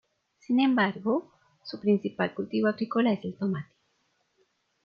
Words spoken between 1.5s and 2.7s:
su principal cultivo